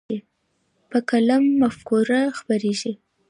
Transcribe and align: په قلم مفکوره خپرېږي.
په 0.89 0.99
قلم 1.09 1.43
مفکوره 1.61 2.19
خپرېږي. 2.37 2.93